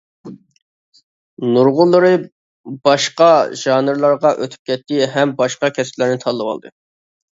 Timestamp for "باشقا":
2.89-3.29, 5.43-5.71